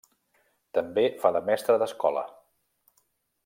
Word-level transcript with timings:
També 0.77 1.03
fa 1.25 1.31
de 1.37 1.41
mestre 1.51 1.77
d'escola. 1.83 2.27